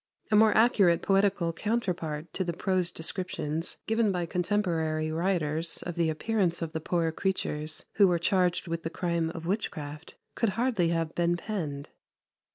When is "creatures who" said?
7.11-8.07